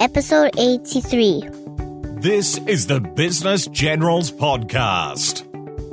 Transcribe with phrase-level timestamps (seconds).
[0.00, 1.42] episode 83.
[2.20, 5.44] This is the Business Generals Podcast.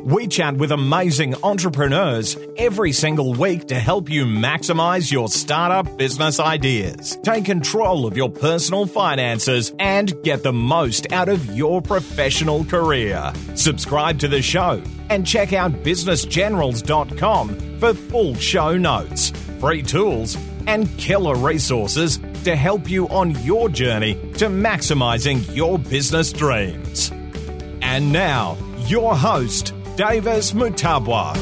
[0.04, 6.40] We chat with amazing entrepreneurs every single week to help you maximize your startup business
[6.40, 12.66] ideas, take control of your personal finances, and get the most out of your professional
[12.66, 13.32] career.
[13.54, 14.82] Subscribe to the show
[15.12, 19.30] and check out businessgenerals.com for full show notes,
[19.60, 20.36] free tools,
[20.68, 27.12] and killer resources to help you on your journey to maximizing your business dreams.
[27.82, 31.36] And now, your host, Davis Mutabwa.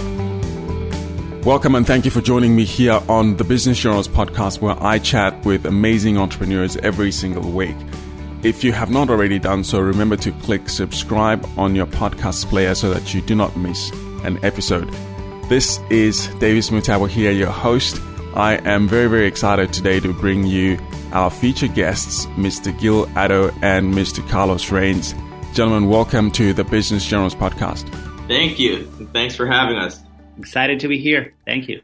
[1.45, 4.99] Welcome and thank you for joining me here on the Business Generals podcast, where I
[4.99, 7.77] chat with amazing entrepreneurs every single week.
[8.43, 12.75] If you have not already done so, remember to click subscribe on your podcast player
[12.75, 13.89] so that you do not miss
[14.23, 14.89] an episode.
[15.49, 18.01] This is Davis Mutabwa here, your host.
[18.35, 20.77] I am very, very excited today to bring you
[21.13, 22.77] our featured guests, Mr.
[22.79, 24.27] Gil Addo and Mr.
[24.29, 25.13] Carlos Reines.
[25.53, 27.89] Gentlemen, welcome to the Business Generals podcast.
[28.27, 28.85] Thank you.
[29.13, 29.99] Thanks for having us.
[30.37, 31.33] Excited to be here.
[31.45, 31.81] Thank you.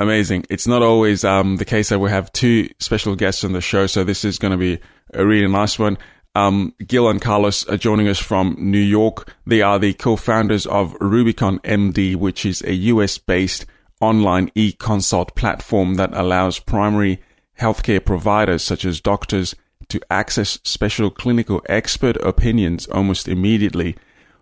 [0.00, 0.44] Amazing.
[0.50, 3.86] It's not always um, the case that we have two special guests on the show,
[3.86, 4.80] so this is going to be
[5.14, 5.98] a really nice one.
[6.34, 9.32] Um, Gil and Carlos are joining us from New York.
[9.46, 13.66] They are the co-founders of Rubicon MD, which is a US-based
[14.00, 17.20] online e-consult platform that allows primary
[17.60, 19.54] healthcare providers such as doctors
[19.88, 23.96] to access special clinical expert opinions almost immediately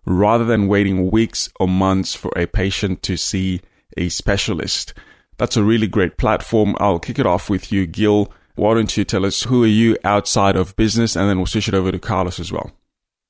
[0.06, 3.60] rather than waiting weeks or months for a patient to see
[3.96, 4.94] a specialist.
[5.38, 6.76] That's a really great platform.
[6.78, 8.32] I'll kick it off with you, Gil.
[8.54, 11.68] Why don't you tell us who are you outside of business, and then we'll switch
[11.68, 12.70] it over to Carlos as well.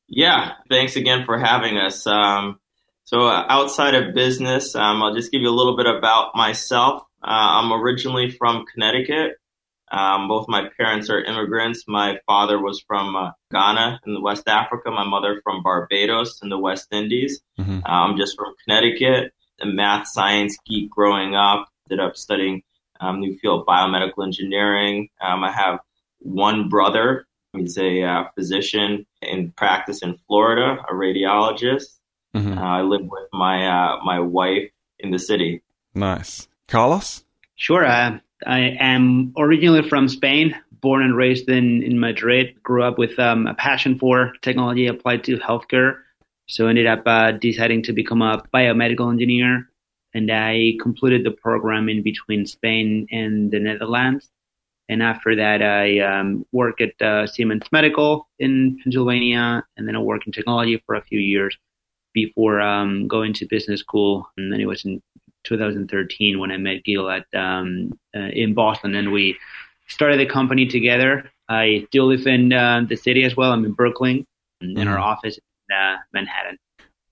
[0.06, 2.06] Yeah, thanks again for having us.
[2.06, 2.58] Um,
[3.04, 7.02] so, uh, outside of business, um, I'll just give you a little bit about myself.
[7.22, 9.36] Uh, I'm originally from Connecticut.
[9.90, 11.84] Um, both my parents are immigrants.
[11.86, 14.90] My father was from uh, Ghana in West Africa.
[14.90, 17.40] My mother from Barbados in the West Indies.
[17.60, 17.80] Mm-hmm.
[17.84, 19.32] I'm um, just from Connecticut.
[19.60, 21.68] A math science geek growing up.
[21.90, 22.62] Ended up studying
[23.00, 25.10] um, new field biomedical engineering.
[25.20, 25.80] Um, I have
[26.20, 27.26] one brother.
[27.52, 31.98] He's a uh, physician in practice in Florida, a radiologist.
[32.34, 32.58] Mm-hmm.
[32.58, 35.62] Uh, I live with my uh, my wife in the city.
[35.94, 37.24] Nice, Carlos.
[37.56, 37.86] Sure.
[37.86, 42.60] Uh, I am originally from Spain, born and raised in, in Madrid.
[42.62, 45.98] Grew up with um, a passion for technology applied to healthcare.
[46.46, 49.70] So ended up uh, deciding to become a biomedical engineer.
[50.12, 54.28] And I completed the program in between Spain and the Netherlands.
[54.88, 60.00] And after that, I um, worked at uh, Siemens Medical in Pennsylvania, and then I
[60.00, 61.56] worked in technology for a few years
[62.14, 64.30] before um, going to business school.
[64.38, 65.02] And then it was in
[65.44, 69.36] 2013 when I met Gil at um, uh, in Boston, and we
[69.88, 71.30] started the company together.
[71.48, 73.52] I still live in uh, the city as well.
[73.52, 74.26] I'm in Brooklyn,
[74.62, 74.78] mm-hmm.
[74.78, 75.38] in our office
[75.68, 76.58] in uh, Manhattan.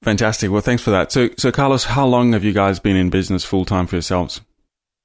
[0.03, 0.51] Fantastic.
[0.51, 1.12] Well, thanks for that.
[1.12, 4.41] So, so Carlos, how long have you guys been in business full time for yourselves?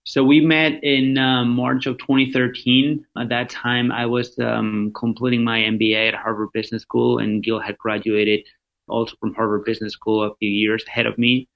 [0.06, 3.06] So we met in uh, March of 2013.
[3.19, 7.59] At that time, I was um, completing my MBA at Harvard Business School, and Gil
[7.59, 8.47] had graduated
[8.88, 11.48] also from Harvard Business School a few years ahead of me.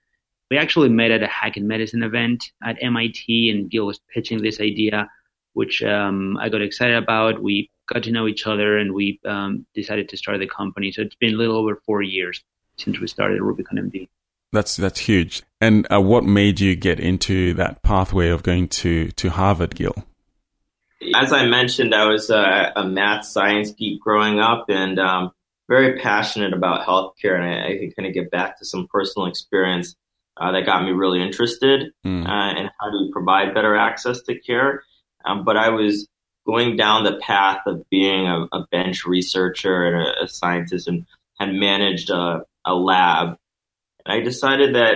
[0.50, 4.60] We actually met at a Hacking Medicine event at MIT, and Gil was pitching this
[4.60, 5.10] idea,
[5.54, 7.42] which um, I got excited about.
[7.42, 10.92] We got to know each other, and we um, decided to start the company.
[10.92, 12.44] So it's been a little over four years
[12.78, 14.10] since we started Rubicon MD.
[14.52, 15.44] That's that's huge.
[15.62, 19.96] And uh, what made you get into that pathway of going to to Harvard, Gil?
[21.16, 25.32] As I mentioned, I was a, a math science geek growing up, and um,
[25.72, 27.36] very passionate about healthcare.
[27.36, 29.96] And I, I can kind of get back to some personal experience
[30.36, 32.26] uh, that got me really interested mm.
[32.28, 34.84] uh, in how to provide better access to care.
[35.24, 36.10] Um, but I was
[36.46, 41.06] going down the path of being a, a bench researcher and a, a, scientist and
[41.40, 43.38] had managed a, a lab.
[44.06, 44.96] And I decided that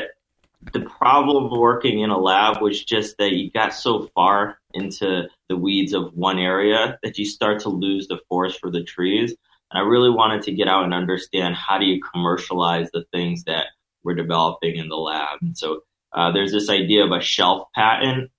[0.73, 5.29] the problem of working in a lab was just that you got so far into
[5.47, 9.35] the weeds of one area that you start to lose the forest for the trees.
[9.75, 13.43] And I really wanted to get out and understand how do you commercialize the things
[13.43, 13.67] that
[14.03, 15.39] we're developing in the lab.
[15.41, 15.81] And so
[16.13, 18.31] uh, there's this idea of a shelf patent.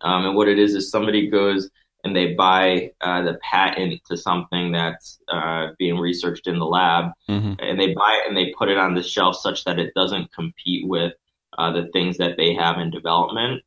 [0.00, 1.68] Um, and what it is is somebody goes
[2.04, 7.12] and they buy uh, the patent to something that's uh, being researched in the lab,
[7.28, 7.54] mm-hmm.
[7.58, 10.32] and they buy it and they put it on the shelf such that it doesn't
[10.32, 11.14] compete with
[11.58, 13.62] uh, the things that they have in development.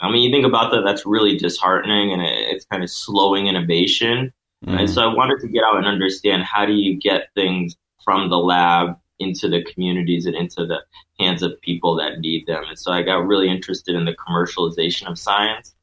[0.00, 3.48] I mean, you think about that, that's really disheartening and it, it's kind of slowing
[3.48, 4.32] innovation.
[4.66, 4.78] Mm-hmm.
[4.78, 8.28] And so I wanted to get out and understand how do you get things from
[8.28, 10.80] the lab into the communities and into the
[11.18, 12.64] hands of people that need them.
[12.68, 15.74] And so I got really interested in the commercialization of science.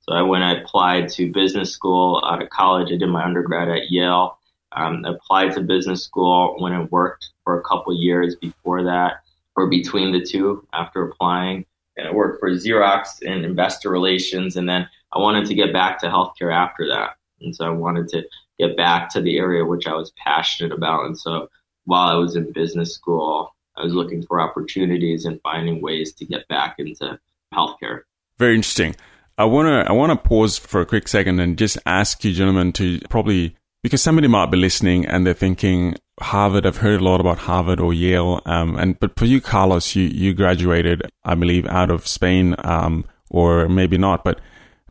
[0.00, 2.90] So I went, I applied to business school out of college.
[2.92, 4.38] I did my undergrad at Yale.
[4.72, 9.24] Um, applied to business school, went and worked for a couple years before that,
[9.56, 11.66] or between the two after applying.
[11.96, 14.56] And I worked for Xerox in investor relations.
[14.56, 17.16] And then I wanted to get back to healthcare after that.
[17.40, 18.22] And so I wanted to
[18.58, 21.06] get back to the area which I was passionate about.
[21.06, 21.48] And so
[21.84, 26.26] while I was in business school, I was looking for opportunities and finding ways to
[26.26, 27.18] get back into
[27.54, 28.02] healthcare.
[28.38, 28.94] Very interesting.
[29.38, 32.32] I want to I want to pause for a quick second and just ask you
[32.32, 36.66] gentlemen to probably because somebody might be listening and they're thinking Harvard.
[36.66, 38.42] I've heard a lot about Harvard or Yale.
[38.44, 43.04] Um, and but for you, Carlos, you you graduated, I believe, out of Spain, um,
[43.30, 44.24] or maybe not.
[44.24, 44.40] But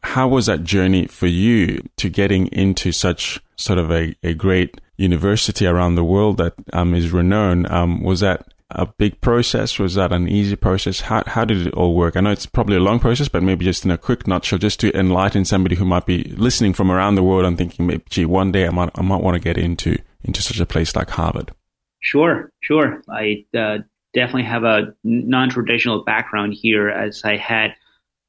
[0.03, 4.79] how was that journey for you to getting into such sort of a, a great
[4.97, 7.67] university around the world that um, is renowned?
[7.71, 9.79] Um, was that a big process?
[9.79, 11.01] Was that an easy process?
[11.01, 12.15] How, how did it all work?
[12.15, 14.79] I know it's probably a long process, but maybe just in a quick nutshell, just
[14.81, 18.25] to enlighten somebody who might be listening from around the world and thinking, maybe, gee,
[18.25, 21.09] one day I might, I might want to get into, into such a place like
[21.09, 21.51] Harvard.
[22.01, 23.01] Sure, sure.
[23.09, 23.79] I uh,
[24.13, 27.73] definitely have a non-traditional background here as I had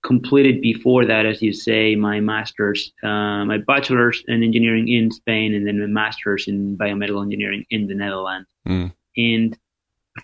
[0.02, 5.54] completed before that, as you say, my master's, uh, my bachelor's in engineering in Spain,
[5.54, 8.48] and then my master's in biomedical engineering in the Netherlands.
[8.66, 8.92] Mm.
[9.16, 9.58] And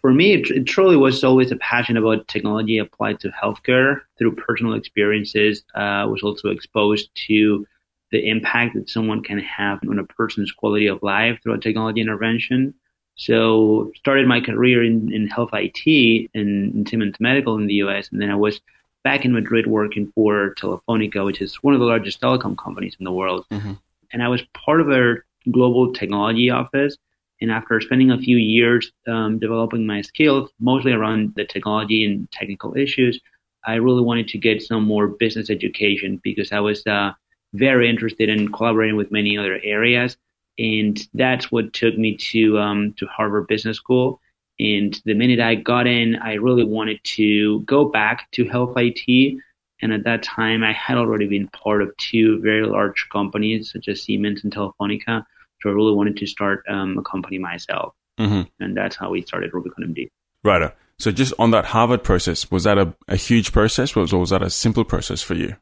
[0.00, 4.34] for me, it, it, truly was always a passion about technology applied to healthcare through
[4.34, 5.64] personal experiences.
[5.74, 7.66] Uh, I was also exposed to
[8.12, 12.00] the impact that someone can have on a person's quality of life through a technology
[12.00, 12.74] intervention.
[13.16, 16.28] So started my career in, in health IT in,
[16.74, 18.60] in Siemens Medical in the US, and then I was
[19.06, 23.04] back in Madrid working for Telefonica, which is one of the largest telecom companies in
[23.04, 23.46] the world.
[23.52, 23.74] Mm-hmm.
[24.12, 26.96] And I was part of their global technology office.
[27.40, 32.28] And after spending a few years um, developing my skills, mostly around the technology and
[32.32, 33.20] technical issues,
[33.64, 37.12] I really wanted to get some more business education because I was uh,
[37.54, 40.16] very interested in collaborating with many other areas.
[40.58, 44.20] And that's what took me to um, to Harvard Business School.
[44.58, 49.38] And the minute I got in, I really wanted to go back to health IT.
[49.82, 53.88] And at that time, I had already been part of two very large companies, such
[53.88, 55.24] as Siemens and Telefonica.
[55.60, 57.94] So I really wanted to start um, a company myself.
[58.18, 58.42] Mm-hmm.
[58.62, 60.08] And that's how we started Rubicon MD.
[60.42, 60.72] Right.
[60.98, 64.20] So just on that Harvard process, was that a, a huge process or was, or
[64.20, 65.54] was that a simple process for you?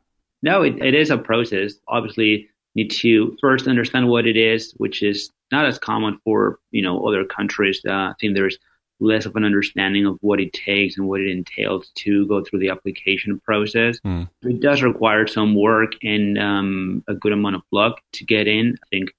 [0.43, 1.75] No, it, it is a process.
[1.89, 6.83] Obviously, need to first understand what it is, which is not as common for you
[6.83, 7.81] know other countries.
[7.87, 8.59] Uh, I think there's
[9.01, 12.61] less of an understanding of what it takes and what it entails to go through
[12.61, 13.99] the application process.
[14.01, 14.29] Mm.
[14.43, 18.77] It does require some work and um, a good amount of luck to get in.
[18.83, 19.11] I think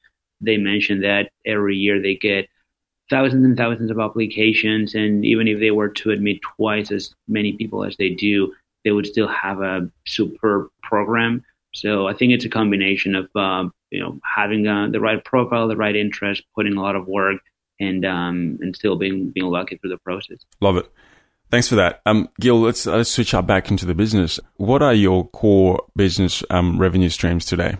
[0.41, 2.47] they mentioned that every year they get
[3.09, 7.53] thousands and thousands of applications, and even if they were to admit twice as many
[7.53, 11.43] people as they do, they would still have a superb program.
[11.73, 15.67] So I think it's a combination of uh, you know having uh, the right profile,
[15.67, 17.37] the right interest, putting a lot of work,
[17.79, 20.39] and um, and still being being lucky through the process.
[20.61, 20.91] Love it.
[21.51, 22.01] Thanks for that.
[22.05, 24.39] Um, Gil, let's, let's switch up back into the business.
[24.55, 27.77] What are your core business um, revenue streams today?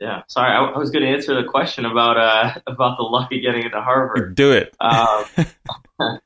[0.00, 3.32] Yeah, sorry, I, I was going to answer the question about uh, about the luck
[3.32, 4.34] of getting into Harvard.
[4.36, 4.74] Do it.
[4.80, 5.24] Um,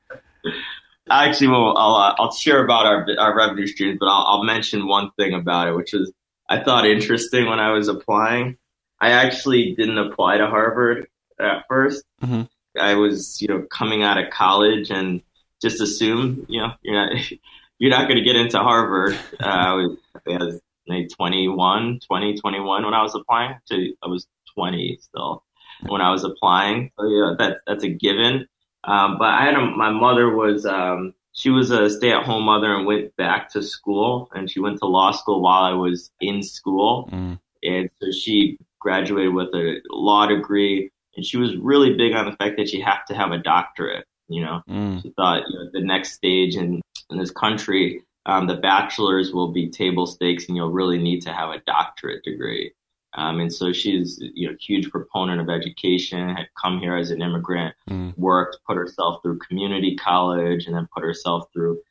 [1.09, 4.87] actually, well, I'll uh, I'll share about our our revenue streams, but I'll, I'll mention
[4.87, 6.11] one thing about it, which was
[6.49, 8.57] I thought interesting when I was applying.
[8.99, 11.07] I actually didn't apply to Harvard
[11.39, 12.41] at 1st mm-hmm.
[12.77, 15.21] I was, you know, coming out of college and
[15.61, 17.31] just assumed, you know, you're not
[17.79, 19.17] you're not going to get into Harvard.
[19.39, 19.97] Uh, I was,
[20.27, 23.55] I was like 21, 20, 21 when I was applying.
[23.69, 25.43] To I was 20 still
[25.87, 26.91] when I was applying.
[26.99, 28.47] So yeah, that that's a given.
[28.83, 32.43] Um, but I had a, my mother was um, she was a stay at home
[32.43, 36.11] mother and went back to school and she went to law school while I was
[36.21, 37.09] in school.
[37.11, 37.39] Mm.
[37.63, 42.31] And so she graduated with a law degree and she was really big on the
[42.37, 44.05] fact that you have to have a doctorate.
[44.29, 45.01] You know, mm.
[45.01, 49.51] she thought you know, the next stage in in this country, um, the bachelor's will
[49.51, 52.71] be table stakes, and you'll really need to have a doctorate degree.
[53.15, 56.29] Um, and so she's you know huge proponent of education.
[56.29, 58.17] Had come here as an immigrant, mm.
[58.17, 61.81] worked, put herself through community college, and then put herself through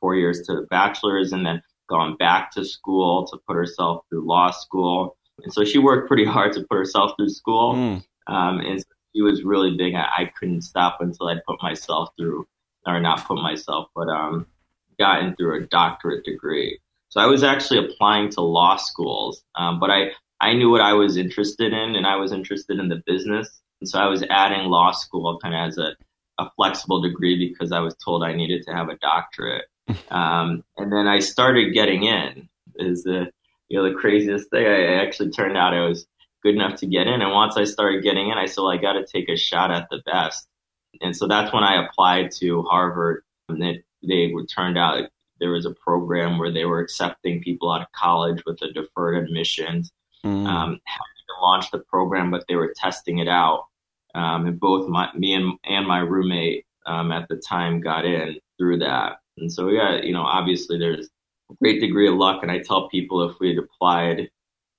[0.00, 4.24] four years to the bachelor's, and then gone back to school to put herself through
[4.24, 5.16] law school.
[5.42, 7.74] And so she worked pretty hard to put herself through school.
[7.74, 8.04] Mm.
[8.26, 9.94] Um, and so he was really big.
[9.94, 12.46] I, I couldn't stop until I put myself through,
[12.86, 14.46] or not put myself, but um,
[14.98, 16.78] gotten through a doctorate degree.
[17.08, 20.92] So I was actually applying to law schools, um, but I, I knew what I
[20.92, 23.48] was interested in, and I was interested in the business.
[23.80, 25.96] And so I was adding law school kind of as a,
[26.38, 29.66] a flexible degree because I was told I needed to have a doctorate.
[30.10, 32.48] Um, and then I started getting in.
[32.76, 33.30] Is the
[33.68, 34.66] you know, the craziest thing.
[34.66, 36.06] I actually turned out I was
[36.46, 37.22] good enough to get in.
[37.22, 39.72] And once I started getting in, I said, well, I got to take a shot
[39.72, 40.46] at the best.
[41.00, 43.24] And so that's when I applied to Harvard.
[43.48, 45.02] And it, they were turned out
[45.40, 49.22] there was a program where they were accepting people out of college with a deferred
[49.22, 49.90] admissions.
[50.24, 50.46] Mm.
[50.46, 50.80] Um,
[51.42, 53.64] launched the program, but they were testing it out.
[54.14, 58.38] Um, and both my, me and, and my roommate um, at the time got in
[58.56, 59.18] through that.
[59.36, 61.10] And so we got, you know, obviously there's
[61.50, 62.42] a great degree of luck.
[62.42, 64.30] And I tell people if we had applied,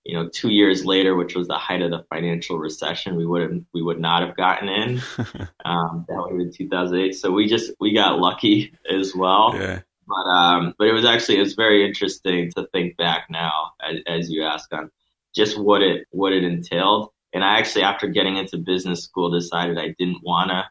[0.08, 3.42] you know, two years later, which was the height of the financial recession, we would
[3.42, 5.02] have, we would not have gotten in.
[5.66, 7.14] um, that would have been 2008.
[7.14, 9.54] So we just, we got lucky as well.
[9.54, 9.82] Yeah.
[10.08, 13.98] But, um, but it was actually, it was very interesting to think back now as,
[14.08, 14.90] as you ask on
[15.36, 17.10] just what it, what it entailed.
[17.34, 20.64] And I actually, after getting into business school, decided I didn't want to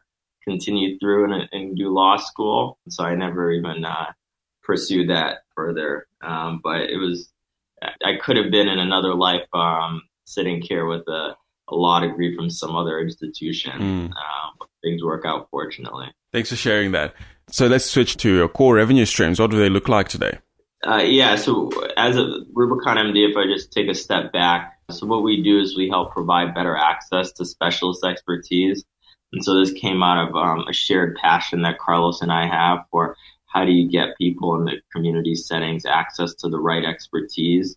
[0.43, 2.79] continue through and, and, do law school.
[2.89, 4.13] So I never even uh,
[4.63, 6.07] pursued that further.
[6.23, 7.29] Um, but it was,
[7.81, 11.35] I could have been in another life um, sitting here with a,
[11.69, 13.71] a, law degree from some other institution.
[13.71, 14.05] Mm.
[14.07, 16.07] Um, things work out fortunately.
[16.31, 17.13] Thanks for sharing that.
[17.49, 19.39] So let's switch to your core revenue streams.
[19.39, 20.39] What do they look like today?
[20.85, 25.07] Uh, yeah, so as a Rubicon MD, if I just take a step back, so
[25.07, 28.83] what we do is we help provide better access to specialist expertise.
[29.33, 32.79] And so this came out of um, a shared passion that Carlos and I have
[32.91, 33.17] for
[33.47, 37.75] how do you get people in the community settings access to the right expertise.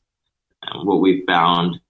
[0.62, 1.81] And what we found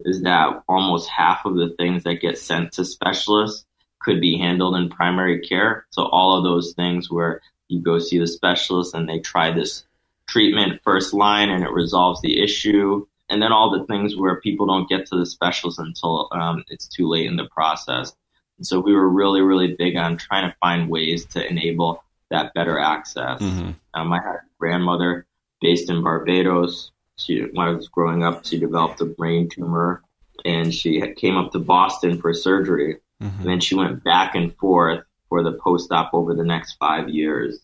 [0.00, 3.64] is that almost half of the things that get sent to specialists
[4.00, 5.86] could be handled in primary care.
[5.90, 9.84] So all of those things where you go see the specialist and they try this
[10.26, 13.06] treatment first line and it resolves the issue.
[13.28, 16.88] And then all the things where people don't get to the specialist until um, it's
[16.88, 18.12] too late in the process.
[18.58, 22.54] And so we were really, really big on trying to find ways to enable that
[22.54, 23.40] better access.
[23.40, 23.70] Mm-hmm.
[23.94, 25.26] Um, I had a grandmother
[25.60, 26.92] based in Barbados.
[27.16, 30.02] She, when I was growing up, she developed a brain tumor
[30.44, 32.98] and she came up to Boston for surgery.
[33.22, 33.40] Mm-hmm.
[33.40, 37.08] And then she went back and forth for the post op over the next five
[37.08, 37.60] years.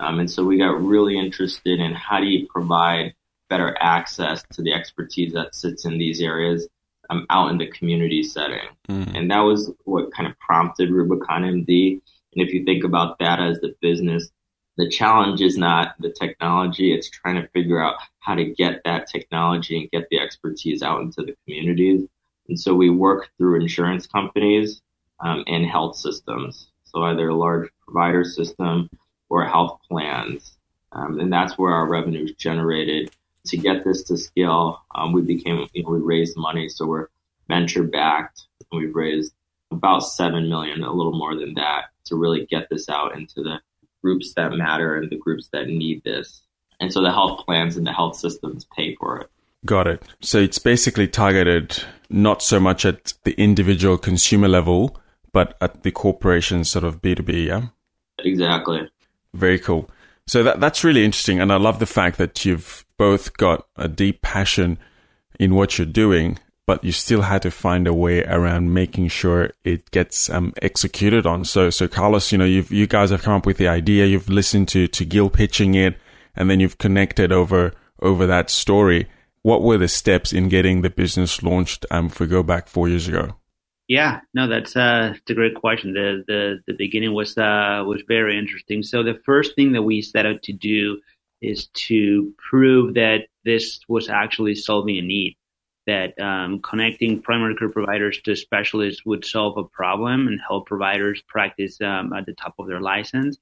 [0.00, 3.14] Um, and so we got really interested in how do you provide
[3.48, 6.68] better access to the expertise that sits in these areas
[7.10, 8.68] um, out in the community setting.
[8.88, 9.16] Mm.
[9.16, 12.00] And that was what kind of prompted Rubicon MD.
[12.36, 14.30] And if you think about that as the business,
[14.76, 19.08] the challenge is not the technology, it's trying to figure out how to get that
[19.08, 22.06] technology and get the expertise out into the communities.
[22.48, 24.82] And so we work through insurance companies
[25.20, 26.68] um, and health systems.
[26.84, 28.90] So either a large provider system
[29.30, 30.56] or health plans.
[30.92, 33.10] Um, and that's where our revenue is generated.
[33.46, 36.68] To get this to scale, um, we became, you know, we raised money.
[36.68, 37.08] So we're
[37.48, 38.42] venture backed.
[38.72, 39.32] We've raised
[39.70, 43.60] about 7 million, a little more than that, to really get this out into the
[44.02, 46.42] groups that matter and the groups that need this.
[46.80, 49.30] And so the health plans and the health systems pay for it.
[49.64, 50.02] Got it.
[50.20, 54.96] So it's basically targeted not so much at the individual consumer level,
[55.32, 57.66] but at the corporation sort of B2B, yeah?
[58.20, 58.88] Exactly.
[59.34, 59.90] Very cool.
[60.26, 63.86] So that that's really interesting, and I love the fact that you've both got a
[63.86, 64.78] deep passion
[65.38, 69.52] in what you're doing, but you still had to find a way around making sure
[69.64, 71.44] it gets um, executed on.
[71.44, 74.28] So, so Carlos, you know, you you guys have come up with the idea, you've
[74.28, 75.96] listened to to Gil pitching it,
[76.34, 79.08] and then you've connected over over that story.
[79.42, 81.86] What were the steps in getting the business launched?
[81.90, 83.36] Um, if we go back four years ago.
[83.88, 85.92] Yeah, no, that's, uh, that's a great question.
[85.92, 88.82] The the the beginning was uh, was very interesting.
[88.82, 91.00] So the first thing that we set out to do
[91.40, 95.36] is to prove that this was actually solving a need.
[95.86, 101.22] That um, connecting primary care providers to specialists would solve a problem and help providers
[101.28, 103.38] practice um, at the top of their license.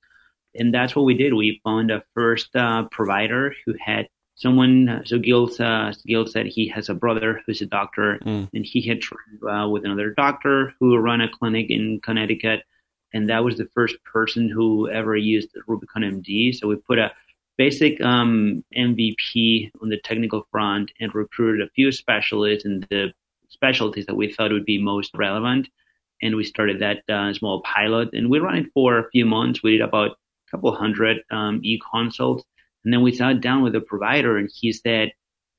[0.55, 1.33] And that's what we did.
[1.33, 6.69] We found a first uh, provider who had someone so Gil uh, Gil said he
[6.69, 8.49] has a brother who's a doctor mm.
[8.53, 12.63] and he had trained uh, with another doctor who ran a clinic in Connecticut
[13.13, 17.13] and that was the first person who ever used Rubicon MD so we put a
[17.57, 23.13] basic um, MVP on the technical front and recruited a few specialists in the
[23.49, 25.69] specialties that we thought would be most relevant
[26.23, 29.63] and we started that uh, small pilot and we ran it for a few months
[29.63, 32.45] we did about a couple hundred um, e-consults
[32.85, 35.13] and then we sat down with the provider and he said,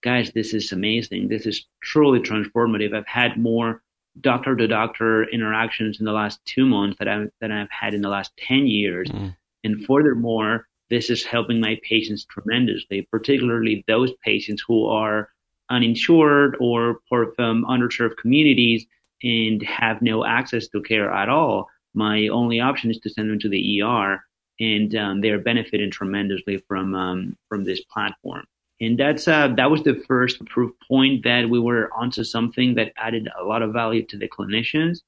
[0.03, 1.27] guys, this is amazing.
[1.27, 2.95] This is truly transformative.
[2.95, 3.81] I've had more
[4.21, 8.01] doctor to doctor interactions in the last two months that I've, that I've had in
[8.01, 9.09] the last 10 years.
[9.09, 9.35] Mm.
[9.63, 15.29] And furthermore, this is helping my patients tremendously, particularly those patients who are
[15.69, 18.85] uninsured or of um, underserved communities
[19.23, 21.67] and have no access to care at all.
[21.93, 24.23] My only option is to send them to the ER
[24.59, 28.45] and um, they're benefiting tremendously from um, from this platform.
[28.79, 32.93] and that's uh, that was the first proof point that we were onto something that
[32.97, 34.99] added a lot of value to the clinicians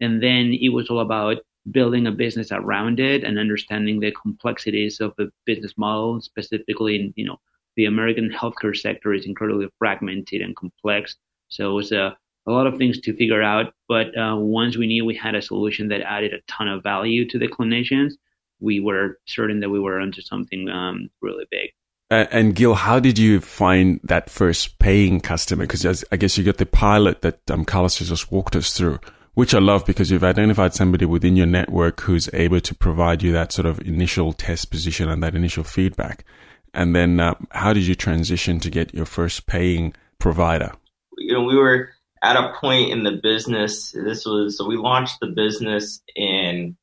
[0.00, 1.38] and then it was all about
[1.70, 7.12] building a business around it and understanding the complexities of the business model specifically in
[7.16, 7.38] you know
[7.76, 11.16] the american healthcare sector is incredibly fragmented and complex.
[11.48, 12.16] So it was a,
[12.46, 15.42] a lot of things to figure out but uh, once we knew we had a
[15.42, 18.12] solution that added a ton of value to the clinicians
[18.60, 21.70] we were certain that we were onto something um, really big.
[22.10, 25.64] Uh, and Gil, how did you find that first paying customer?
[25.64, 28.98] Because I guess you got the pilot that um, Carlos just walked us through,
[29.34, 33.32] which I love because you've identified somebody within your network who's able to provide you
[33.32, 36.24] that sort of initial test position and that initial feedback.
[36.72, 40.72] And then, uh, how did you transition to get your first paying provider?
[41.16, 41.90] You know, we were
[42.22, 43.92] at a point in the business.
[43.92, 46.76] This was so we launched the business in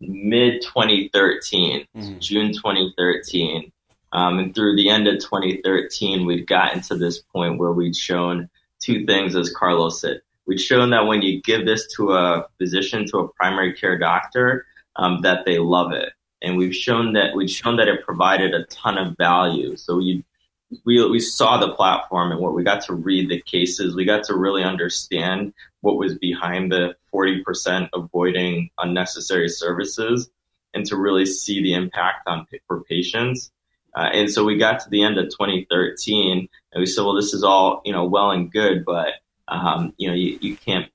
[0.00, 2.18] mid 2013, mm-hmm.
[2.20, 3.70] June 2013
[4.14, 8.48] um, and through the end of 2013, we'd gotten to this point where we'd shown
[8.80, 10.22] two things, as Carlos said.
[10.46, 14.66] We'd shown that when you give this to a physician, to a primary care doctor,
[14.96, 16.10] um, that they love it.
[16.42, 19.76] And we've shown that we'd shown that it provided a ton of value.
[19.76, 20.24] So we
[20.84, 23.94] we we saw the platform and what we got to read the cases.
[23.94, 30.28] We got to really understand what was behind the 40% avoiding unnecessary services,
[30.74, 33.50] and to really see the impact on for patients.
[33.94, 37.32] Uh, and so we got to the end of 2013 and we said, well, this
[37.32, 39.08] is all, you know, well and good, but,
[39.48, 40.90] um, you know, you, you can't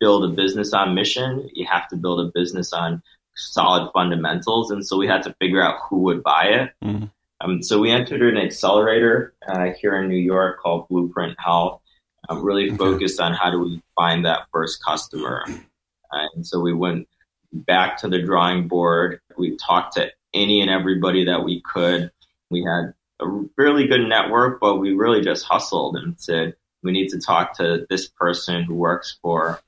[0.00, 1.48] build a business on mission.
[1.52, 3.02] You have to build a business on
[3.34, 4.70] solid fundamentals.
[4.70, 6.72] And so we had to figure out who would buy it.
[6.84, 7.04] Mm-hmm.
[7.40, 11.80] Um, so we entered an accelerator uh, here in New York called Blueprint Health,
[12.28, 12.76] um, really okay.
[12.76, 15.44] focused on how do we find that first customer.
[15.48, 17.08] Uh, and so we went
[17.52, 19.20] back to the drawing board.
[19.36, 22.10] We talked to any and everybody that we could
[22.52, 27.08] we had a really good network, but we really just hustled and said, we need
[27.08, 29.60] to talk to this person who works for,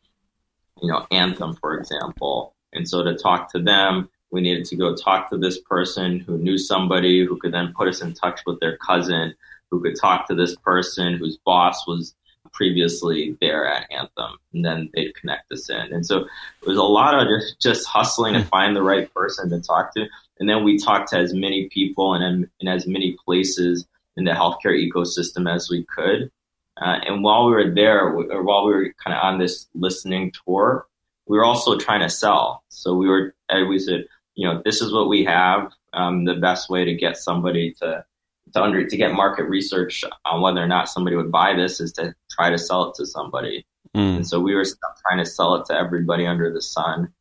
[0.83, 2.54] you know, Anthem, for example.
[2.73, 6.38] And so to talk to them, we needed to go talk to this person who
[6.38, 9.35] knew somebody who could then put us in touch with their cousin,
[9.70, 12.14] who could talk to this person whose boss was
[12.53, 15.92] previously there at Anthem, and then they'd connect us in.
[15.92, 16.20] And so
[16.62, 18.48] it was a lot of just, just hustling to hmm.
[18.48, 20.07] find the right person to talk to.
[20.40, 24.33] And then we talked to as many people and in as many places in the
[24.33, 26.31] healthcare ecosystem as we could.
[26.80, 30.32] Uh, and while we were there, or while we were kind of on this listening
[30.44, 30.87] tour,
[31.26, 32.64] we were also trying to sell.
[32.68, 33.34] So we were,
[33.68, 35.72] we said, you know, this is what we have.
[35.92, 38.04] Um, the best way to get somebody to
[38.52, 41.92] to under to get market research on whether or not somebody would buy this is
[41.94, 43.66] to try to sell it to somebody.
[43.94, 44.16] Mm.
[44.16, 44.64] And so we were
[45.06, 47.12] trying to sell it to everybody under the sun.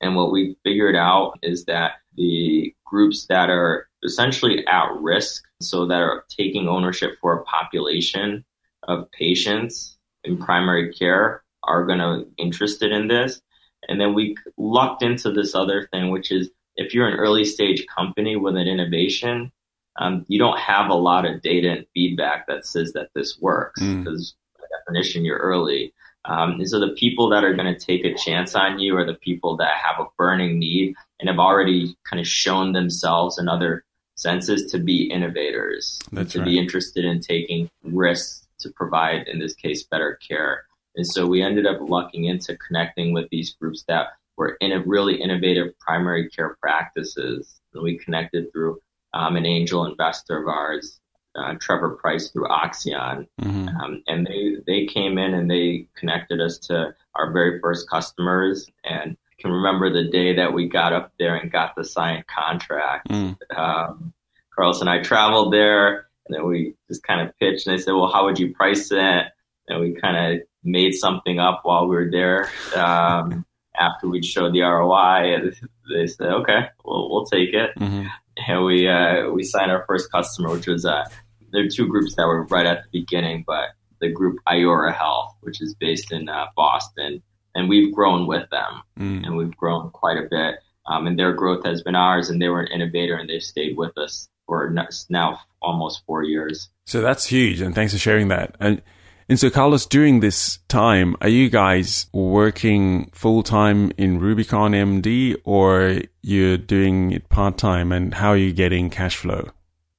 [0.00, 5.86] And what we figured out is that the groups that are essentially at risk, so
[5.86, 8.44] that are taking ownership for a population
[8.84, 13.40] of patients in primary care, are going to be interested in this.
[13.88, 17.86] And then we lucked into this other thing, which is if you're an early stage
[17.86, 19.52] company with an innovation,
[19.96, 23.80] um, you don't have a lot of data and feedback that says that this works
[23.80, 24.60] because mm.
[24.60, 25.92] by definition you're early.
[26.26, 29.06] Um, and so the people that are going to take a chance on you are
[29.06, 33.48] the people that have a burning need and have already kind of shown themselves in
[33.48, 33.84] other
[34.16, 36.44] senses to be innovators, That's to right.
[36.44, 40.64] be interested in taking risks to provide, in this case, better care.
[40.96, 44.80] And so we ended up lucking into connecting with these groups that were in a
[44.80, 47.60] really innovative primary care practices.
[47.74, 48.80] And we connected through
[49.12, 51.00] um, an angel investor of ours,
[51.36, 53.68] uh, Trevor Price through Oxeon, mm-hmm.
[53.68, 58.66] um, and they they came in and they connected us to our very first customers.
[58.84, 62.24] And I can remember the day that we got up there and got the signed
[62.26, 63.08] contract.
[63.08, 63.36] Mm.
[63.56, 64.12] Um,
[64.54, 67.66] Carlos and I traveled there, and then we just kind of pitched.
[67.66, 69.26] And they said, "Well, how would you price it?"
[69.68, 72.50] And we kind of made something up while we were there.
[72.76, 73.44] Um,
[73.78, 75.52] after we showed the ROI,
[75.92, 78.06] they said, "Okay, well, we'll take it." Mm-hmm
[78.48, 81.04] and we uh, we signed our first customer, which was uh,
[81.52, 85.36] there are two groups that were right at the beginning, but the group Iora Health,
[85.40, 87.22] which is based in uh, Boston,
[87.54, 89.26] and we've grown with them, mm.
[89.26, 90.56] and we've grown quite a bit.
[90.86, 93.76] Um, and their growth has been ours, and they were an innovator, and they've stayed
[93.76, 94.74] with us for
[95.08, 96.68] now almost four years.
[96.86, 98.56] So that's huge, and thanks for sharing that.
[98.58, 98.82] And
[99.28, 105.36] and so, Carlos, during this time, are you guys working full time in Rubicon MD
[105.44, 107.92] or you're doing it part time?
[107.92, 109.50] And how are you getting cash flow?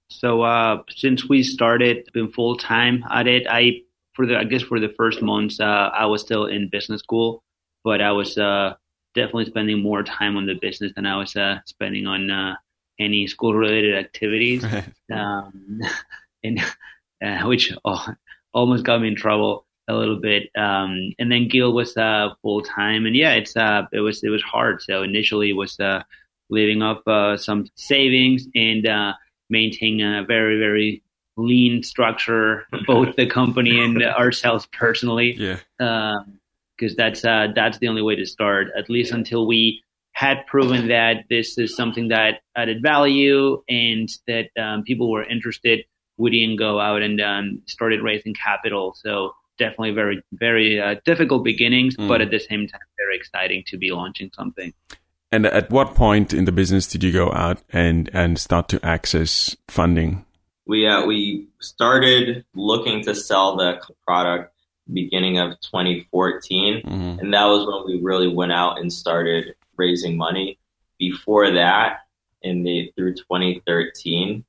[0.10, 3.84] So, uh, since we started been full time at it, I
[4.16, 7.42] for the I guess for the first months, uh, I was still in business school,
[7.86, 8.74] but I was uh,
[9.16, 12.56] definitely spending more time on the business than I was uh, spending on uh,
[13.00, 14.66] any school related activities.
[15.12, 15.82] Um,
[16.44, 16.60] and
[17.24, 18.06] uh, which oh,
[18.54, 20.50] almost got me in trouble a little bit.
[20.56, 24.30] Um, and then Gil was uh, full time, and yeah, it's uh, it was it
[24.30, 24.82] was hard.
[24.82, 26.04] So initially, it was uh,
[26.50, 29.14] living off uh, some savings and uh,
[29.50, 31.04] maintaining a very very
[31.38, 35.34] lean structure, both the company and ourselves personally.
[35.34, 35.58] Yeah.
[35.78, 40.46] Because um, that's uh, that's the only way to start, at least until we had
[40.46, 45.86] proven that this is something that added value and that um, people were interested.
[46.18, 48.94] We didn't go out and um, started raising capital.
[48.96, 52.08] So definitely very very uh, difficult beginnings, mm.
[52.08, 54.74] but at the same time very exciting to be launching something.
[55.32, 58.86] And at what point in the business did you go out and and start to
[58.86, 60.26] access funding?
[60.66, 64.54] We uh, we started looking to sell the product
[64.92, 67.20] beginning of 2014, mm-hmm.
[67.20, 70.58] and that was when we really went out and started raising money.
[70.98, 72.02] Before that,
[72.42, 74.44] in the through 2013,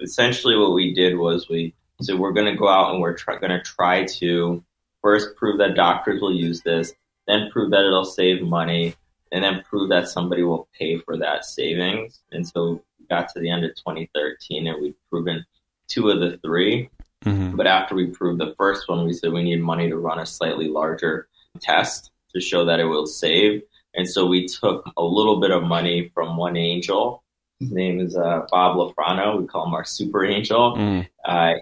[0.00, 3.50] essentially what we did was we so we're going to go out and we're going
[3.50, 4.64] to try to
[5.02, 6.94] first prove that doctors will use this,
[7.26, 8.94] then prove that it'll save money,
[9.32, 12.20] and then prove that somebody will pay for that savings.
[12.32, 15.44] And so we got to the end of 2013 and we'd proven
[15.88, 16.88] two of the 3
[17.24, 17.56] mm-hmm.
[17.56, 20.26] But after we proved the first one, we said we need money to run a
[20.26, 21.28] slightly larger
[21.60, 23.62] test to show that it will save.
[23.94, 27.22] And so we took a little bit of money from one angel.
[27.58, 29.40] His name is uh, Bob Lufrano.
[29.40, 30.76] We call him our super angel.
[30.76, 31.08] Mm.
[31.24, 31.54] Uh,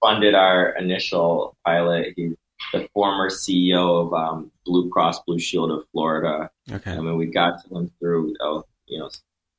[0.00, 2.14] funded our initial pilot.
[2.16, 2.34] He's
[2.72, 6.50] the former CEO of um, Blue Cross Blue Shield of Florida.
[6.70, 6.92] Okay.
[6.92, 9.10] I mean, we got to him through, uh, you know,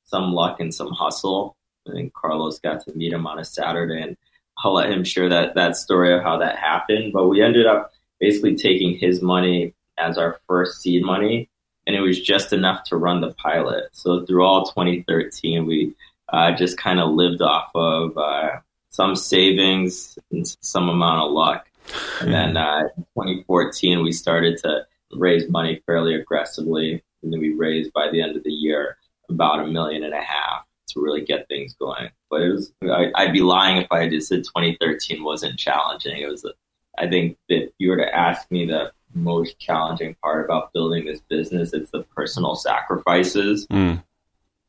[0.06, 1.56] some luck and some hustle.
[1.88, 4.16] I think Carlos got to meet him on a Saturday, and
[4.64, 7.12] I'll let him share that that story of how that happened.
[7.14, 11.50] But we ended up basically taking his money as our first seed money,
[11.86, 13.90] and it was just enough to run the pilot.
[13.92, 15.96] So through all 2013, we
[16.30, 21.68] uh, just kind of lived off of uh, some savings and some amount of luck.
[22.22, 22.84] And then uh,
[23.16, 27.04] 2014, we started to raise money fairly aggressively.
[27.22, 28.98] And then we raised by the end of the year
[29.30, 32.10] about a million and a half to really get things going.
[32.30, 36.22] But it was, I, would be lying if I just said 2013 wasn't challenging.
[36.22, 36.54] It was, a,
[36.98, 41.06] I think that if you were to ask me the most challenging part about building
[41.06, 44.02] this business, it's the personal sacrifices mm.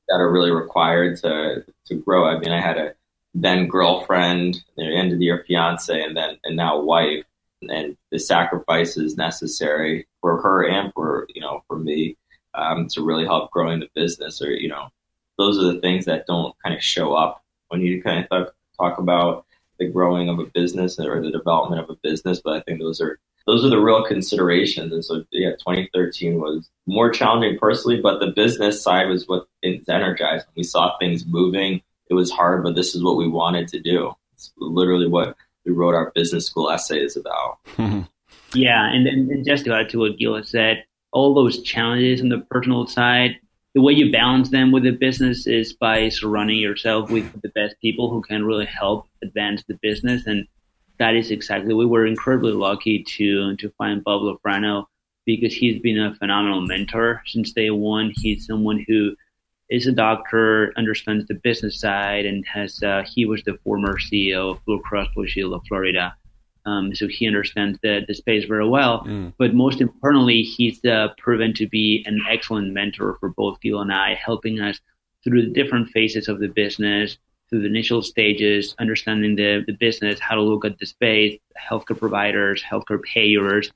[0.09, 2.27] that are really required to, to grow.
[2.27, 2.95] I mean, I had a,
[3.35, 7.25] then girlfriend, the end of the year fiance, and then and now wife,
[7.63, 12.17] and the sacrifices necessary for her and for you know for me
[12.55, 14.89] um, to really help growing the business, or you know,
[15.37, 18.55] those are the things that don't kind of show up when you kind of talk,
[18.79, 19.47] talk about
[19.79, 22.41] the growing of a business or the development of a business.
[22.43, 24.93] But I think those are those are the real considerations.
[24.93, 29.89] And so, yeah, 2013 was more challenging personally, but the business side was what is
[29.89, 30.47] energized.
[30.57, 34.13] We saw things moving it was hard, but this is what we wanted to do.
[34.35, 37.59] It's literally what we wrote our business school essay is about.
[38.55, 42.41] yeah, and, and just to add to what Gila said, all those challenges on the
[42.51, 43.37] personal side,
[43.75, 47.77] the way you balance them with the business is by surrounding yourself with the best
[47.81, 50.27] people who can really help advance the business.
[50.27, 50.47] And
[50.99, 54.87] that is exactly, we were incredibly lucky to, to find Bob Lufrano
[55.27, 58.13] because he's been a phenomenal mentor since day one.
[58.17, 59.15] He's someone who
[59.71, 64.53] is a doctor, understands the business side, and has uh, he was the former CEO
[64.53, 66.15] of Blue Cross Blue Shield of Florida.
[66.67, 69.05] Um, so he understands the, the space very well.
[69.05, 69.35] Mm.
[69.39, 73.93] But most importantly, he's uh, proven to be an excellent mentor for both Gil and
[73.93, 74.81] I, helping us
[75.23, 77.19] through the different phases of the business,
[77.55, 81.39] through the initial stages, understanding the, the business, how to look at the space,
[81.71, 83.71] healthcare providers, healthcare payers,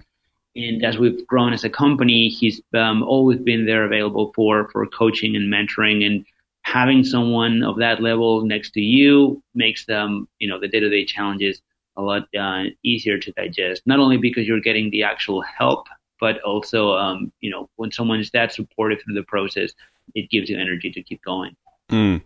[0.56, 4.84] and as we've grown as a company, he's um, always been there available for, for
[4.86, 6.26] coaching and mentoring and
[6.62, 10.88] having someone of that level next to you makes them, you know, the day to
[10.88, 11.62] day challenges
[11.96, 13.82] a lot uh, easier to digest.
[13.86, 15.86] Not only because you're getting the actual help,
[16.18, 19.72] but also, um, you know, when someone is that supportive through the process,
[20.16, 21.54] it gives you energy to keep going.
[21.90, 22.22] Mm.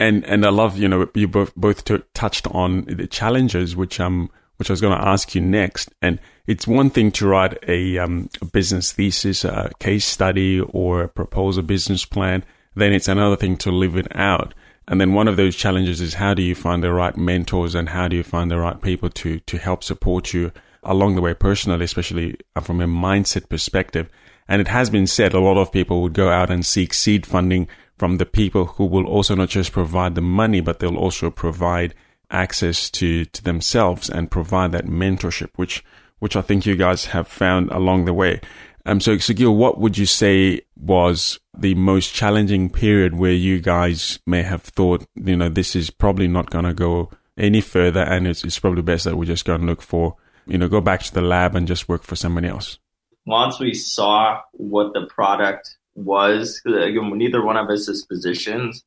[0.00, 4.00] And and I love, you know, you both both t- touched on the challenges, which
[4.00, 5.92] um which I was going to ask you next.
[6.00, 11.08] And it's one thing to write a, um, a business thesis, a case study, or
[11.08, 12.44] propose a business plan.
[12.76, 14.54] Then it's another thing to live it out.
[14.86, 17.88] And then one of those challenges is how do you find the right mentors and
[17.88, 20.52] how do you find the right people to, to help support you
[20.84, 24.08] along the way personally, especially from a mindset perspective.
[24.46, 27.26] And it has been said a lot of people would go out and seek seed
[27.26, 31.30] funding from the people who will also not just provide the money, but they'll also
[31.30, 31.94] provide
[32.30, 35.84] access to, to themselves and provide that mentorship, which,
[36.18, 38.40] which I think you guys have found along the way.
[38.84, 43.60] Um, so, so Gil, what would you say was the most challenging period where you
[43.60, 48.00] guys may have thought, you know, this is probably not going to go any further,
[48.00, 50.80] and it's, it's probably best that we just go and look for, you know, go
[50.80, 52.78] back to the lab and just work for somebody else.
[53.24, 58.84] Once we saw what the product was, again, neither one of us is physicians,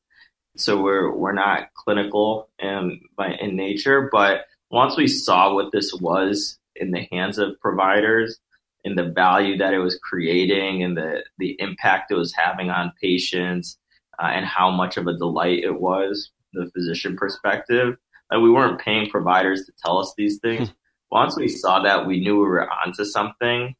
[0.57, 5.93] so we're we're not clinical in by in nature, but once we saw what this
[5.93, 8.39] was in the hands of providers
[8.83, 12.93] and the value that it was creating and the the impact it was having on
[13.01, 13.77] patients
[14.21, 17.97] uh, and how much of a delight it was the physician perspective
[18.31, 20.75] like we weren't paying providers to tell us these things hmm.
[21.11, 23.75] once we saw that we knew we were onto something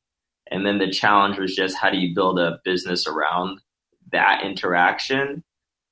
[0.56, 3.60] and then the challenge was just how do you build a business around
[4.12, 5.44] that interaction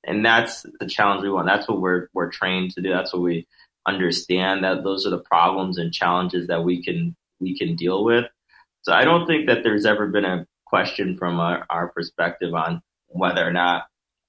[0.06, 1.46] and that's the challenge we want.
[1.46, 2.90] That's what we're we're trained to do.
[2.90, 3.46] That's what we
[3.86, 4.64] understand.
[4.64, 8.24] That those are the problems and challenges that we can we can deal with.
[8.82, 12.82] So I don't think that there's ever been a question from our, our perspective on
[13.06, 13.84] whether or not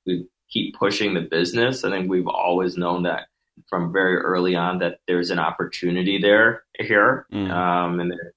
[0.06, 1.84] we keep pushing the business.
[1.84, 3.28] I think we've always known that
[3.70, 7.50] from very early on that there's an opportunity there here, mm.
[7.52, 8.34] um, and there,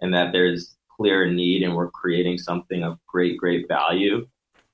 [0.00, 4.26] and that there's clear need, and we're creating something of great great value.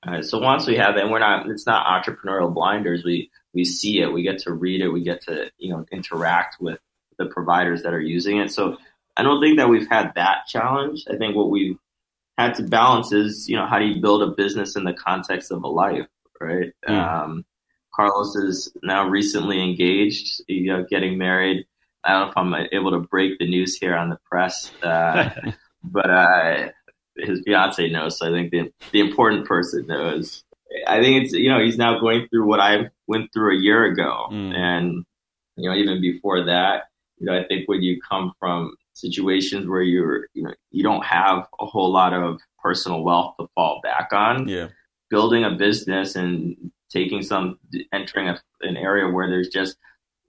[0.05, 3.03] Uh, so once we have that, we're not, it's not entrepreneurial blinders.
[3.03, 6.57] We, we see it, we get to read it, we get to, you know, interact
[6.59, 6.79] with
[7.17, 8.51] the providers that are using it.
[8.51, 8.77] So
[9.15, 11.03] I don't think that we've had that challenge.
[11.11, 11.77] I think what we've
[12.37, 15.51] had to balance is, you know, how do you build a business in the context
[15.51, 16.07] of a life,
[16.39, 16.73] right?
[16.87, 16.93] Mm.
[16.93, 17.45] Um,
[17.95, 21.65] Carlos is now recently engaged, you know, getting married.
[22.03, 25.29] I don't know if I'm able to break the news here on the press, uh,
[25.91, 26.69] but uh,
[27.17, 28.17] his fiance knows.
[28.17, 30.43] So I think the the important person knows.
[30.85, 33.85] I think it's you know he's now going through what I went through a year
[33.85, 34.53] ago, mm.
[34.53, 35.05] and
[35.55, 36.83] you know even before that,
[37.17, 41.05] you know I think when you come from situations where you're you know you don't
[41.05, 44.69] have a whole lot of personal wealth to fall back on, yeah,
[45.09, 47.59] building a business and taking some
[47.93, 49.77] entering a, an area where there's just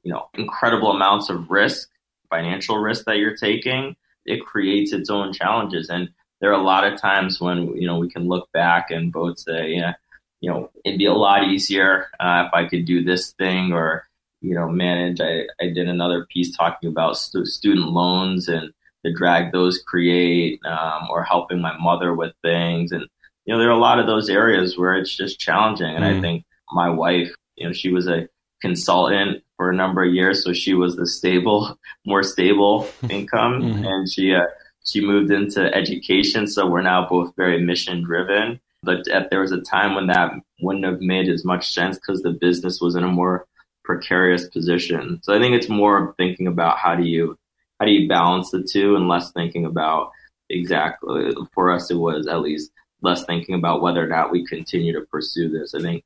[0.03, 1.89] you know incredible amounts of risk,
[2.31, 3.97] financial risk that you're taking,
[4.29, 6.11] it creates its own challenges and
[6.41, 9.39] there are a lot of times when you know we can look back and both
[9.39, 9.95] say, yeah,
[10.41, 14.05] you know, it'd be a lot easier uh, if I could do this thing or
[14.41, 15.21] you know manage.
[15.21, 18.73] I, I did another piece talking about stu- student loans and
[19.05, 23.07] the drag those create, um, or helping my mother with things, and
[23.45, 25.95] you know there are a lot of those areas where it's just challenging.
[25.95, 26.19] And mm.
[26.19, 28.29] I think my wife, you know, she was a
[28.61, 33.85] consultant for a number of years, so she was the stable, more stable income, mm-hmm.
[33.85, 34.35] and she.
[34.35, 34.47] Uh,
[34.85, 38.59] she moved into education, so we're now both very mission driven.
[38.83, 42.31] But there was a time when that wouldn't have made as much sense because the
[42.31, 43.47] business was in a more
[43.85, 45.21] precarious position.
[45.23, 47.37] So I think it's more thinking about how do you
[47.81, 50.11] how do you balance the two, and less thinking about
[50.49, 51.33] exactly.
[51.53, 52.71] For us, it was at least
[53.03, 55.75] less thinking about whether or not we continue to pursue this.
[55.75, 56.05] I think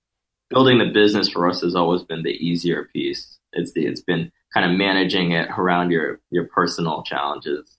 [0.52, 3.38] building the business for us has always been the easier piece.
[3.52, 7.76] It's the it's been kind of managing it around your your personal challenges.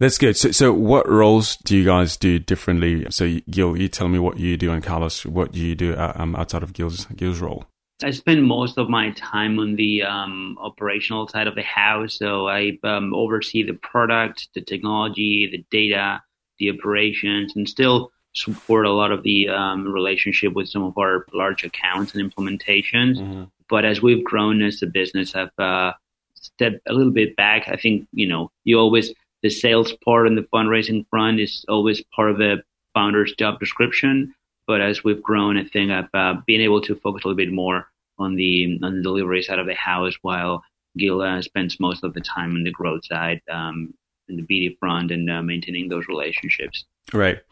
[0.00, 0.36] That's good.
[0.36, 3.06] So, so what roles do you guys do differently?
[3.10, 6.12] So, Gil, you tell me what you do, and Carlos, what do you do uh,
[6.16, 7.66] um, outside of Gil's Gil's role?
[8.02, 12.18] I spend most of my time on the um, operational side of the house.
[12.18, 16.20] So I um, oversee the product, the technology, the data,
[16.58, 21.26] the operations, and still support a lot of the um, relationship with some of our
[21.32, 23.18] large accounts and implementations.
[23.18, 23.44] Mm-hmm.
[23.68, 25.92] But as we've grown as a business, I've uh,
[26.34, 27.68] stepped a little bit back.
[27.68, 32.02] I think you know you always the sales part and the fundraising front is always
[32.14, 32.62] part of a
[32.94, 34.34] founder's job description.
[34.66, 37.52] But as we've grown, I think I've uh, been able to focus a little bit
[37.52, 37.86] more
[38.18, 40.62] on the on the delivery side of the house, while
[40.96, 43.92] Gil uh, spends most of the time on the growth side, um,
[44.28, 46.84] in the BD front, and uh, maintaining those relationships.
[47.12, 47.42] Right.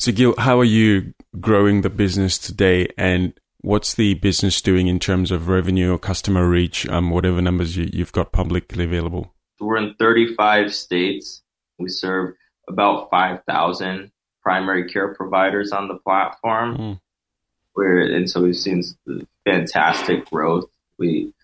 [0.00, 4.98] So, Gil, how are you growing the business today, and what's the business doing in
[4.98, 6.88] terms of revenue or customer reach?
[6.88, 9.34] Um, whatever numbers you, you've got publicly available.
[9.60, 11.42] We're in 35 states.
[11.78, 12.34] We serve
[12.66, 14.10] about 5,000
[14.42, 16.78] primary care providers on the platform.
[16.78, 17.00] Mm.
[17.76, 18.82] We're, and so we've seen
[19.44, 20.70] fantastic growth.
[20.98, 21.34] We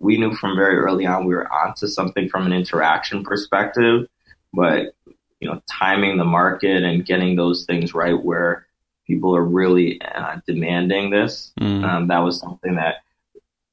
[0.00, 4.06] we knew from very early on we were onto something from an interaction perspective,
[4.52, 4.94] but
[5.42, 8.64] you know, timing the market and getting those things right where
[9.08, 11.52] people are really uh, demanding this.
[11.60, 11.84] Mm.
[11.84, 13.02] Um, that was something that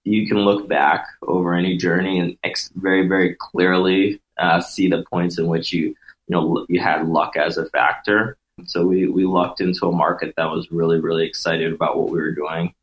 [0.04, 5.06] you can look back over any journey and ex- very, very clearly uh, see the
[5.12, 5.96] points in which you, you
[6.30, 8.36] know, you had luck as a factor.
[8.66, 12.18] So we, we lucked into a market that was really, really excited about what we
[12.18, 12.74] were doing.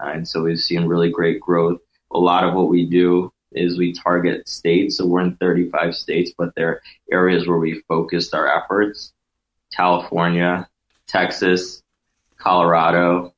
[0.00, 1.80] Uh, and so we've seen really great growth.
[2.10, 4.96] A lot of what we do is we target states.
[4.96, 9.12] So we're in 35 states, but there are areas where we focused our efforts.
[9.74, 10.68] California,
[11.06, 11.82] Texas,
[12.36, 13.34] Colorado,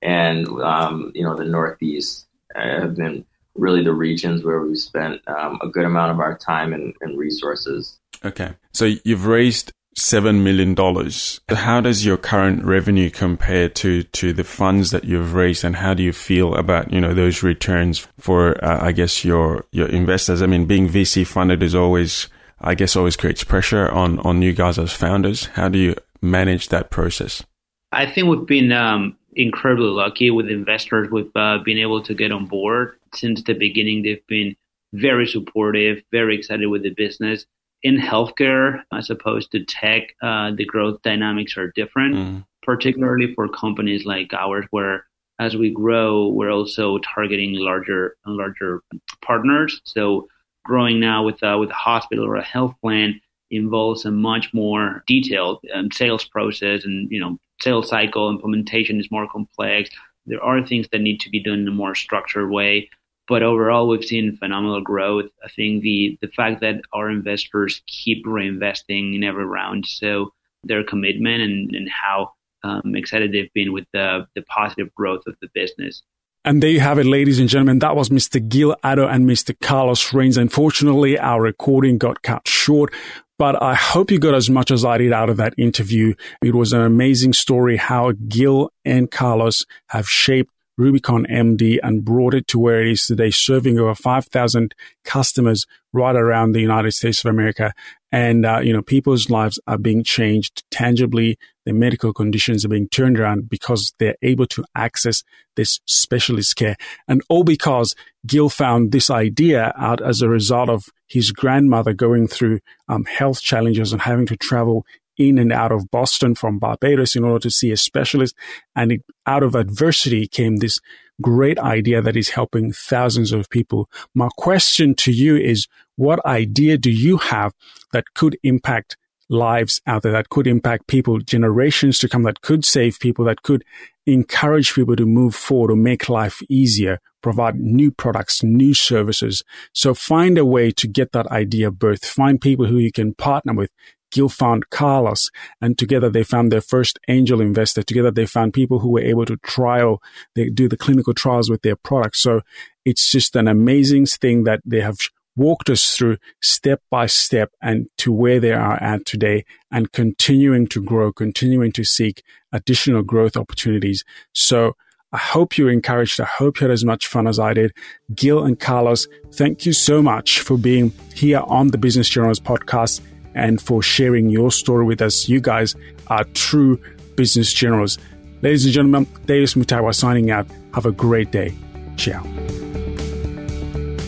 [0.00, 3.24] and, um, you know, the Northeast have been
[3.54, 7.18] really the regions where we've spent um, a good amount of our time and, and
[7.18, 7.98] resources.
[8.24, 8.54] Okay.
[8.72, 11.40] So you've raised seven million dollars.
[11.48, 15.94] How does your current revenue compare to to the funds that you've raised, and how
[15.94, 20.42] do you feel about you know those returns for uh, I guess your your investors?
[20.42, 22.28] I mean, being VC funded is always
[22.60, 25.46] I guess always creates pressure on on you guys as founders.
[25.46, 27.44] How do you manage that process?
[27.92, 31.08] I think we've been um, incredibly lucky with investors.
[31.10, 34.02] We've uh, been able to get on board since the beginning.
[34.02, 34.56] They've been
[34.92, 37.46] very supportive, very excited with the business
[37.84, 42.44] in healthcare as opposed to tech, uh, the growth dynamics are different, mm.
[42.62, 45.04] particularly for companies like ours, where
[45.38, 48.82] as we grow, we're also targeting larger and larger
[49.22, 49.80] partners.
[49.84, 50.28] So
[50.64, 53.20] growing now with uh, with a hospital or a health plan
[53.50, 59.10] involves a much more detailed um, sales process, and you know, sales cycle implementation is
[59.10, 59.90] more complex.
[60.26, 62.88] There are things that need to be done in a more structured way.
[63.26, 65.30] But overall, we've seen phenomenal growth.
[65.42, 70.32] I think the the fact that our investors keep reinvesting in every round, so
[70.62, 72.32] their commitment and, and how
[72.62, 76.02] um, excited they've been with the the positive growth of the business.
[76.46, 77.78] And there you have it, ladies and gentlemen.
[77.78, 78.46] That was Mr.
[78.46, 79.58] Gil Ado and Mr.
[79.62, 80.36] Carlos Reines.
[80.36, 82.92] Unfortunately, our recording got cut short,
[83.38, 86.14] but I hope you got as much as I did out of that interview.
[86.42, 92.34] It was an amazing story how Gil and Carlos have shaped Rubicon MD and brought
[92.34, 97.24] it to where it is today, serving over 5,000 customers right around the United States
[97.24, 97.72] of America.
[98.10, 101.38] And, uh, you know, people's lives are being changed tangibly.
[101.64, 105.22] Their medical conditions are being turned around because they're able to access
[105.56, 106.76] this specialist care.
[107.08, 107.94] And all because
[108.26, 113.40] Gil found this idea out as a result of his grandmother going through um, health
[113.40, 114.84] challenges and having to travel
[115.16, 118.34] in and out of Boston from Barbados in order to see a specialist.
[118.74, 120.78] And it, out of adversity came this
[121.22, 123.88] great idea that is helping thousands of people.
[124.14, 127.52] My question to you is, what idea do you have
[127.92, 128.96] that could impact
[129.28, 133.42] lives out there, that could impact people generations to come, that could save people, that
[133.42, 133.64] could
[134.06, 139.42] encourage people to move forward or make life easier, provide new products, new services.
[139.72, 142.04] So find a way to get that idea birthed.
[142.04, 143.70] Find people who you can partner with.
[144.14, 145.28] Gil found Carlos
[145.60, 147.82] and together they found their first angel investor.
[147.82, 150.00] Together they found people who were able to trial,
[150.36, 152.20] they do the clinical trials with their products.
[152.20, 152.42] So
[152.84, 154.98] it's just an amazing thing that they have
[155.36, 160.68] walked us through step by step and to where they are at today and continuing
[160.68, 162.22] to grow, continuing to seek
[162.52, 164.04] additional growth opportunities.
[164.32, 164.76] So
[165.12, 166.20] I hope you're encouraged.
[166.20, 167.72] I hope you had as much fun as I did.
[168.14, 173.00] Gil and Carlos, thank you so much for being here on the Business Generals podcast
[173.34, 175.28] and for sharing your story with us.
[175.28, 175.74] You guys
[176.08, 176.80] are true
[177.16, 177.98] business generals.
[178.42, 180.46] Ladies and gentlemen, Davis Mutawa signing out.
[180.74, 181.54] Have a great day.
[181.96, 182.22] Ciao.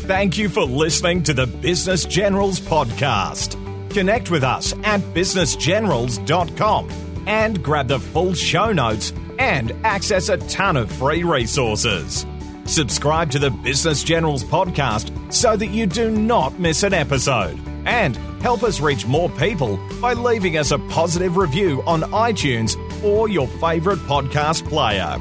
[0.06, 3.60] Thank you for listening to the Business Generals podcast.
[3.92, 6.90] Connect with us at businessgenerals.com
[7.26, 12.24] and grab the full show notes and access a ton of free resources.
[12.66, 17.58] Subscribe to the Business Generals podcast so that you do not miss an episode.
[17.86, 23.28] And help us reach more people by leaving us a positive review on iTunes or
[23.28, 25.16] your favorite podcast player.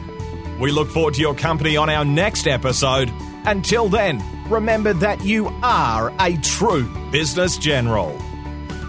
[0.60, 3.12] We look forward to your company on our next episode.
[3.46, 8.18] Until then, remember that you are a true business general.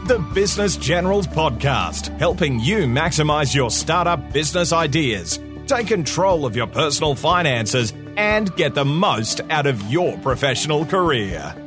[0.07, 6.69] The Business Generals Podcast, helping you maximize your startup business ideas, take control of your
[6.69, 11.66] personal finances, and get the most out of your professional career.